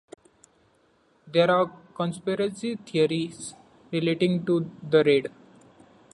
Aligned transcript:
There 1.27 1.51
are 1.51 1.67
conspiracy 1.93 2.75
theories 2.75 3.53
relating 3.91 4.43
to 4.47 4.67
the 4.89 5.03
raid. 5.03 5.27